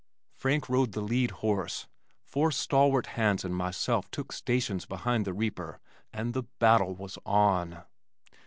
Frank 0.33 0.67
rode 0.67 0.93
the 0.93 1.01
lead 1.01 1.29
horse, 1.45 1.85
four 2.23 2.51
stalwart 2.51 3.05
hands 3.05 3.45
and 3.45 3.55
myself 3.55 4.09
took 4.09 4.31
"stations" 4.31 4.87
behind 4.87 5.25
the 5.25 5.31
reaper 5.33 5.79
and 6.11 6.33
the 6.33 6.41
battle 6.57 6.95
was 6.95 7.19
on! 7.23 7.83